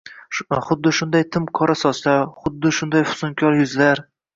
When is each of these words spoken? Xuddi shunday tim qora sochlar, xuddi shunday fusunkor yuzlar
Xuddi 0.69 0.93
shunday 1.01 1.27
tim 1.37 1.47
qora 1.61 1.77
sochlar, 1.85 2.27
xuddi 2.43 2.77
shunday 2.81 3.09
fusunkor 3.15 3.65
yuzlar 3.65 4.09